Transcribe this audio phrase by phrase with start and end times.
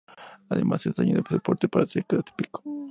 [0.49, 2.63] Además se añadió soporte para el Sega Pico.